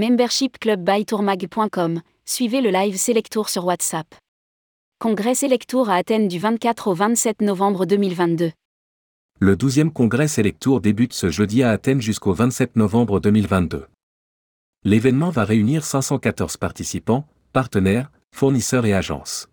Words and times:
Membership 0.00 0.58
Club 0.58 0.82
by 0.82 1.04
suivez 2.24 2.62
le 2.62 2.70
live 2.70 2.96
Selectour 2.96 3.50
sur 3.50 3.66
WhatsApp. 3.66 4.06
Congrès 4.98 5.34
Selectour 5.34 5.90
à 5.90 5.96
Athènes 5.96 6.26
du 6.26 6.38
24 6.38 6.88
au 6.88 6.94
27 6.94 7.42
novembre 7.42 7.84
2022. 7.84 8.50
Le 9.40 9.56
12e 9.56 9.90
congrès 9.90 10.26
Selectour 10.26 10.80
débute 10.80 11.12
ce 11.12 11.28
jeudi 11.28 11.62
à 11.62 11.72
Athènes 11.72 12.00
jusqu'au 12.00 12.32
27 12.32 12.76
novembre 12.76 13.20
2022. 13.20 13.88
L'événement 14.84 15.28
va 15.28 15.44
réunir 15.44 15.84
514 15.84 16.56
participants, 16.56 17.28
partenaires, 17.52 18.10
fournisseurs 18.34 18.86
et 18.86 18.94
agences. 18.94 19.50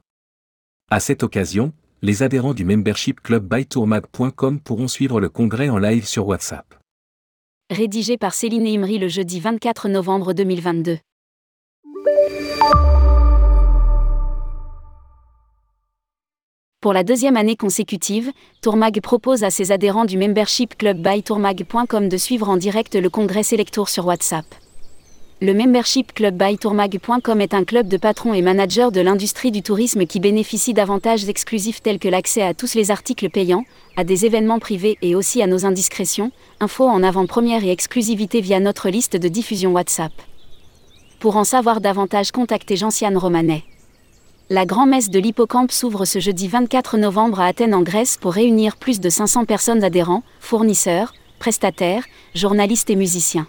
À 0.89 1.01
cette 1.01 1.23
occasion, 1.23 1.73
les 2.01 2.23
adhérents 2.23 2.53
du 2.53 2.63
membership 2.63 3.19
club 3.19 3.45
bytourmag.com 3.45 4.61
pourront 4.61 4.87
suivre 4.87 5.19
le 5.19 5.27
congrès 5.27 5.67
en 5.67 5.77
live 5.77 6.07
sur 6.07 6.25
WhatsApp. 6.25 6.73
Rédigé 7.69 8.17
par 8.17 8.33
Céline 8.33 8.65
Imri 8.65 8.97
le 8.97 9.09
jeudi 9.09 9.41
24 9.41 9.89
novembre 9.89 10.31
2022. 10.31 10.99
Pour 16.79 16.93
la 16.93 17.03
deuxième 17.03 17.35
année 17.35 17.57
consécutive, 17.57 18.31
Tourmag 18.61 19.01
propose 19.01 19.43
à 19.43 19.49
ses 19.49 19.73
adhérents 19.73 20.05
du 20.05 20.17
membership 20.17 20.77
club 20.77 21.01
bytourmag.com 21.01 22.07
de 22.07 22.15
suivre 22.15 22.47
en 22.47 22.55
direct 22.55 22.95
le 22.95 23.09
congrès 23.09 23.43
Selectour 23.43 23.89
sur 23.89 24.05
WhatsApp. 24.05 24.45
Le 25.39 25.53
membership 25.53 26.15
club 26.15 26.35
bytourmag.com 26.35 27.41
est 27.41 27.53
un 27.53 27.63
club 27.63 27.87
de 27.87 27.97
patrons 27.97 28.33
et 28.33 28.41
managers 28.41 28.89
de 28.91 29.01
l'industrie 29.01 29.51
du 29.51 29.61
tourisme 29.61 30.07
qui 30.07 30.19
bénéficie 30.19 30.73
d'avantages 30.73 31.29
exclusifs 31.29 31.83
tels 31.83 31.99
que 31.99 32.07
l'accès 32.07 32.41
à 32.41 32.55
tous 32.55 32.73
les 32.73 32.89
articles 32.89 33.29
payants, 33.29 33.63
à 33.97 34.03
des 34.03 34.25
événements 34.25 34.57
privés 34.57 34.97
et 35.03 35.13
aussi 35.13 35.43
à 35.43 35.45
nos 35.45 35.63
indiscrétions, 35.63 36.31
infos 36.59 36.87
en 36.87 37.03
avant-première 37.03 37.63
et 37.63 37.69
exclusivité 37.69 38.41
via 38.41 38.59
notre 38.59 38.89
liste 38.89 39.15
de 39.15 39.27
diffusion 39.27 39.73
WhatsApp. 39.73 40.11
Pour 41.19 41.37
en 41.37 41.43
savoir 41.43 41.81
davantage, 41.81 42.31
contactez 42.31 42.75
Gentiane 42.75 43.15
Romanet. 43.15 43.63
La 44.49 44.65
grand-messe 44.65 45.11
de 45.11 45.19
l'Hippocampe 45.19 45.71
s'ouvre 45.71 46.05
ce 46.05 46.17
jeudi 46.17 46.47
24 46.47 46.97
novembre 46.97 47.41
à 47.41 47.45
Athènes 47.45 47.75
en 47.75 47.83
Grèce 47.83 48.17
pour 48.19 48.33
réunir 48.33 48.75
plus 48.75 48.99
de 48.99 49.09
500 49.09 49.45
personnes 49.45 49.83
adhérents, 49.83 50.23
fournisseurs, 50.39 51.13
prestataires, 51.37 52.05
journalistes 52.33 52.89
et 52.89 52.95
musiciens. 52.95 53.45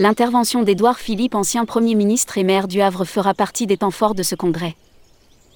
L'intervention 0.00 0.62
d'Édouard 0.62 1.00
Philippe, 1.00 1.34
ancien 1.34 1.64
Premier 1.64 1.96
ministre 1.96 2.38
et 2.38 2.44
maire 2.44 2.68
du 2.68 2.80
Havre, 2.80 3.04
fera 3.04 3.34
partie 3.34 3.66
des 3.66 3.78
temps 3.78 3.90
forts 3.90 4.14
de 4.14 4.22
ce 4.22 4.36
congrès. 4.36 4.76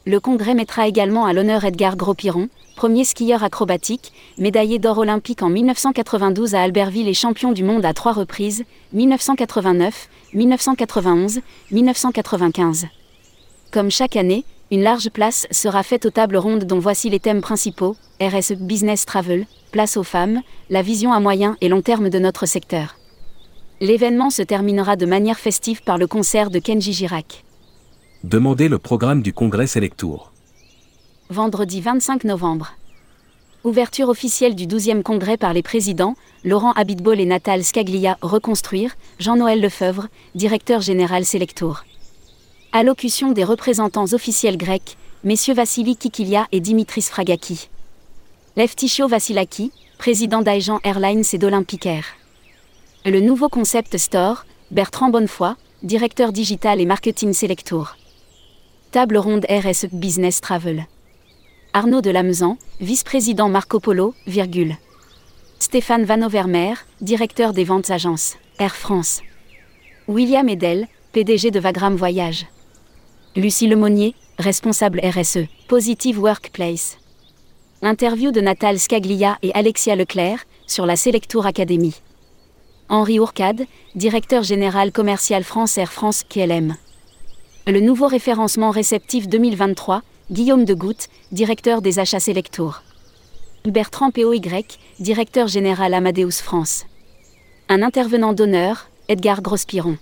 Le 0.05 0.19
congrès 0.19 0.55
mettra 0.55 0.89
également 0.89 1.27
à 1.27 1.33
l'honneur 1.33 1.65
Edgar 1.65 1.97
Gros-Piron, 1.97 2.48
premier 2.75 3.05
skieur 3.05 3.45
acrobatique, 3.45 4.13
médaillé 4.39 4.81
d'or 4.81 4.98
olympique 4.98 5.45
en 5.45 5.48
1992 5.48 6.57
à 6.57 6.63
Albertville 6.63 7.07
et 7.07 7.15
champion 7.15 7.53
du 7.53 7.63
monde 7.63 7.85
à 7.85 7.95
trois 7.95 8.11
reprises, 8.11 8.65
1989, 8.95 10.09
1991, 10.35 11.41
1995. 11.70 12.89
Comme 13.70 13.93
chaque 13.93 14.17
année, 14.17 14.45
une 14.73 14.83
large 14.83 15.11
place 15.11 15.47
sera 15.53 15.85
faite 15.85 16.05
aux 16.05 16.11
tables 16.11 16.37
rondes 16.37 16.65
dont 16.65 16.81
voici 16.81 17.11
les 17.11 17.20
thèmes 17.20 17.43
principaux, 17.43 17.95
RSE 18.20 18.55
Business 18.55 19.07
Travel, 19.07 19.47
place 19.70 19.97
aux 19.97 20.03
femmes, 20.03 20.41
la 20.69 20.83
vision 20.83 21.13
à 21.13 21.20
moyen 21.20 21.57
et 21.61 21.69
long 21.69 21.81
terme 21.81 22.11
de 22.11 22.19
notre 22.19 22.47
secteur. 22.47 22.97
L'événement 23.83 24.31
se 24.31 24.43
terminera 24.43 24.95
de 24.95 25.07
manière 25.07 25.41
festive 25.41 25.83
par 25.83 25.99
le 25.99 26.07
concert 26.07 26.51
de 26.51 26.61
Kenji 26.61 26.93
Girac. 26.93 27.43
Demandez 28.23 28.69
le 28.69 28.79
programme 28.79 29.23
du 29.23 29.33
congrès 29.33 29.67
Selectour. 29.67 30.31
Vendredi 31.31 31.81
25 31.81 32.23
novembre. 32.23 32.75
Ouverture 33.65 34.09
officielle 34.09 34.55
du 34.55 34.69
12e 34.69 35.03
congrès 35.03 35.37
par 35.37 35.53
les 35.53 35.65
présidents, 35.65 36.15
Laurent 36.45 36.71
Abitbol 36.75 37.19
et 37.19 37.25
Natal 37.25 37.65
Scaglia, 37.65 38.19
Reconstruire, 38.23 38.95
Jean-Noël 39.19 39.61
Lefebvre, 39.61 40.07
directeur 40.37 40.81
général 40.81 41.25
Selectour. 41.25 41.83
Allocution 42.71 43.33
des 43.33 43.42
représentants 43.42 44.13
officiels 44.13 44.59
grecs, 44.59 44.97
messieurs 45.25 45.55
Vassili 45.55 45.97
Kikilia 45.97 46.47
et 46.53 46.61
Dimitris 46.61 47.09
Fragaki. 47.11 47.69
Leftichio 48.57 49.09
Vassilaki, 49.09 49.73
président 49.98 50.41
d'Aegean 50.41 50.79
Airlines 50.85 51.25
et 51.33 51.39
d'Olympic 51.39 51.85
Air. 51.85 52.05
Le 53.05 53.18
nouveau 53.18 53.48
concept 53.48 53.98
store, 53.98 54.46
Bertrand 54.70 55.11
Bonnefoy, 55.11 55.57
directeur 55.83 56.30
digital 56.30 56.80
et 56.80 56.86
marketing 56.86 57.33
Selectour. 57.33 57.96
Table 58.92 59.18
ronde 59.18 59.45
RSE 59.51 59.86
Business 59.92 60.40
Travel. 60.40 60.86
Arnaud 61.73 62.01
Delamezan, 62.01 62.58
vice-président 62.80 63.48
Marco 63.48 63.80
Polo, 63.80 64.14
virgule. 64.29 64.77
Stéphane 65.58 66.05
Van 66.05 66.23
Overmeer, 66.23 66.74
directeur 67.01 67.52
des 67.52 67.64
ventes 67.64 67.91
agences, 67.91 68.36
Air 68.61 68.77
France. 68.77 69.20
William 70.07 70.48
Edel, 70.48 70.86
PDG 71.12 71.51
de 71.51 71.58
Vagram 71.58 71.96
Voyage. 71.96 72.46
Lucie 73.35 73.67
Lemonnier, 73.67 74.14
responsable 74.39 75.01
RSE, 75.01 75.48
Positive 75.67 76.20
Workplace. 76.20 76.98
Interview 77.83 78.30
de 78.30 78.41
Natal 78.41 78.79
Scaglia 78.79 79.39
et 79.42 79.51
Alexia 79.55 79.96
Leclerc, 79.96 80.45
sur 80.68 80.86
la 80.86 80.95
Selectour 80.95 81.46
Academy. 81.46 82.01
Henri 82.89 83.19
Ourcade, 83.19 83.67
directeur 83.95 84.43
général 84.43 84.93
commercial 84.93 85.45
France 85.45 85.79
Air 85.79 85.93
France 85.93 86.25
KLM. 86.29 86.77
Le 87.67 87.81
nouveau 87.81 88.07
référencement 88.07 88.70
réceptif 88.70 89.29
2023, 89.29 90.03
Guillaume 90.31 90.65
de 90.65 90.75
Goutte, 90.75 91.09
directeur 91.31 91.81
des 91.81 91.98
achats 91.98 92.21
Selectour. 92.21 92.83
Bertrand 93.65 94.11
POY, 94.11 94.41
directeur 95.01 95.48
général 95.48 95.95
Amadeus 95.95 96.42
France. 96.42 96.85
Un 97.69 97.83
intervenant 97.83 98.33
d'honneur, 98.33 98.89
Edgar 99.09 99.41
Grospiron. 99.41 99.97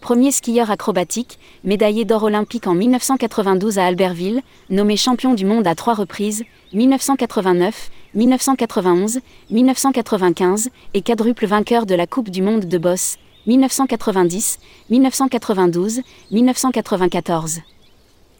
Premier 0.00 0.30
skieur 0.30 0.70
acrobatique, 0.70 1.38
médaillé 1.64 2.04
d'or 2.04 2.22
olympique 2.22 2.66
en 2.66 2.74
1992 2.74 3.78
à 3.78 3.86
Albertville, 3.86 4.42
nommé 4.70 4.96
champion 4.96 5.34
du 5.34 5.44
monde 5.44 5.66
à 5.66 5.74
trois 5.74 5.94
reprises, 5.94 6.44
1989, 6.74 7.90
1991, 8.16 9.20
1995, 9.50 10.70
et 10.94 11.02
quadruple 11.02 11.44
vainqueur 11.46 11.84
de 11.84 11.94
la 11.94 12.06
Coupe 12.06 12.30
du 12.30 12.40
Monde 12.40 12.64
de 12.64 12.78
Boss, 12.78 13.18
1990, 13.46 14.58
1992, 14.88 16.00
1994. 16.30 17.60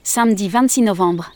Samedi 0.02 0.48
26 0.48 0.80
novembre. 0.80 1.32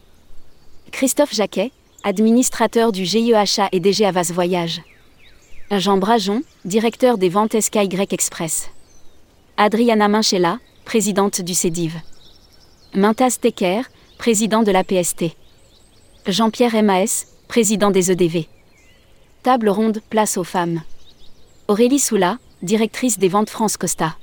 Christophe 0.91 1.35
Jacquet, 1.35 1.71
administrateur 2.03 2.93
du 2.93 3.05
GIEHA 3.05 3.69
et 3.73 3.81
DG 3.81 4.07
Avas 4.07 4.33
Voyage. 4.33 4.81
Jean 5.71 5.99
Brajon, 5.99 6.43
directeur 6.65 7.19
des 7.19 7.29
ventes 7.29 7.61
SKY 7.61 7.89
Express. 8.11 8.71
Adriana 9.59 10.09
Minchella, 10.09 10.61
présidente 10.87 11.43
du 11.43 11.53
CEDIV. 11.53 12.01
Mintaz 12.95 13.39
Tecker, 13.39 13.83
président 14.17 14.63
de 14.63 14.73
la 14.73 14.83
PST. 14.83 15.37
Jean-Pierre 16.27 16.83
MAS, 16.83 17.27
président 17.51 17.91
des 17.91 18.13
EDV. 18.13 18.47
Table 19.43 19.71
ronde, 19.71 20.01
place 20.09 20.37
aux 20.37 20.45
femmes. 20.45 20.83
Aurélie 21.67 21.99
Soula, 21.99 22.39
directrice 22.63 23.19
des 23.19 23.27
ventes 23.27 23.51
France 23.51 23.77
Costa. 23.77 24.15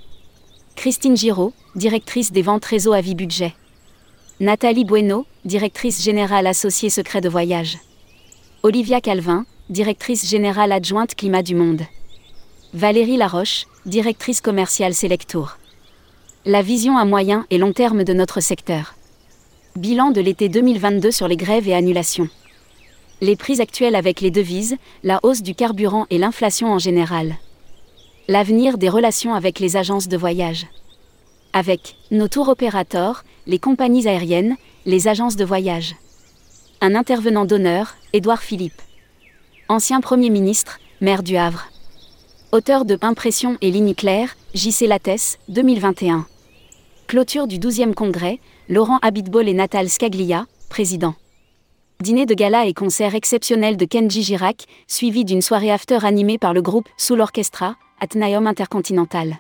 Christine 0.78 1.18
Giraud, 1.18 1.52
directrice 1.76 2.32
des 2.32 2.42
ventes 2.42 2.64
réseau 2.64 2.94
à 2.94 3.02
vie 3.02 3.16
budget. 3.16 3.54
Nathalie 4.40 4.86
Bueno, 4.86 5.26
directrice 5.44 6.02
générale 6.02 6.48
associée 6.48 6.90
secret 6.90 7.20
de 7.20 7.28
voyage. 7.28 7.80
Olivia 8.64 9.02
Calvin, 9.02 9.46
directrice 9.70 10.30
générale 10.30 10.72
adjointe 10.72 11.14
climat 11.14 11.44
du 11.44 11.54
monde. 11.54 11.82
Valérie 12.74 13.18
Laroche, 13.18 13.66
directrice 13.86 14.40
commerciale 14.40 14.94
Selectour. 14.94 15.58
La 16.46 16.62
vision 16.62 16.98
à 16.98 17.04
moyen 17.04 17.46
et 17.50 17.58
long 17.58 17.74
terme 17.74 18.06
de 18.06 18.14
notre 18.14 18.40
secteur. 18.40 18.96
Bilan 19.76 20.12
de 20.12 20.22
l'été 20.22 20.48
2022 20.48 21.12
sur 21.12 21.28
les 21.28 21.36
grèves 21.36 21.68
et 21.68 21.76
annulations. 21.76 22.30
Les 23.20 23.36
prix 23.36 23.62
actuels 23.62 23.96
avec 23.96 24.22
les 24.22 24.30
devises, 24.30 24.78
la 25.04 25.20
hausse 25.24 25.42
du 25.42 25.56
carburant 25.56 26.06
et 26.12 26.20
l'inflation 26.20 26.72
en 26.72 26.78
général. 26.78 27.38
L'avenir 28.28 28.78
des 28.78 28.90
relations 28.90 29.34
avec 29.34 29.60
les 29.60 29.76
agences 29.76 30.08
de 30.08 30.18
voyage. 30.18 30.68
Avec 31.52 31.96
nos 32.12 32.28
tours 32.28 32.50
opérateurs, 32.50 33.24
les 33.48 33.58
compagnies 33.58 34.08
aériennes, 34.08 34.56
les 34.86 35.08
agences 35.08 35.36
de 35.36 35.46
voyage. 35.46 35.96
Un 36.80 36.94
intervenant 36.94 37.46
d'honneur, 37.46 37.96
Édouard 38.14 38.44
Philippe. 38.44 38.82
Ancien 39.68 40.00
Premier 40.00 40.30
ministre, 40.30 40.80
maire 41.02 41.24
du 41.24 41.38
Havre. 41.38 41.70
Auteur 42.52 42.86
de 42.86 43.00
Impression 43.02 43.58
et 43.62 43.72
Lignes 43.72 43.96
claires, 43.96 44.36
JC 44.54 44.82
Lattès, 44.82 45.40
2021. 45.50 46.28
Clôture 47.08 47.48
du 47.48 47.58
12e 47.58 47.96
congrès, 47.96 48.40
Laurent 48.70 49.00
Abitbol 49.02 49.48
et 49.50 49.54
Natal 49.54 49.90
Scaglia, 49.90 50.46
président. 50.70 51.16
Dîner 52.00 52.28
de 52.28 52.36
gala 52.36 52.68
et 52.68 52.74
concert 52.76 53.16
exceptionnel 53.16 53.76
de 53.76 53.86
Kenji 53.86 54.22
Girac, 54.22 54.66
suivi 54.88 55.26
d'une 55.26 55.42
soirée 55.42 55.72
after 55.72 56.06
animée 56.06 56.38
par 56.38 56.54
le 56.54 56.62
groupe 56.62 56.88
Sous 56.96 57.16
l'Orchestra, 57.16 57.76
Atnaeum 58.00 58.46
Intercontinental. 58.46 59.40